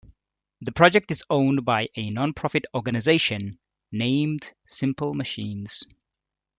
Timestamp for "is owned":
1.11-1.63